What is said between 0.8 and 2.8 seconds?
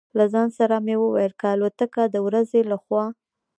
مې وویل: که الوتکه د ورځې له